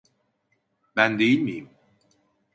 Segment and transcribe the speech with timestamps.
[0.95, 1.69] Ben değil miyim?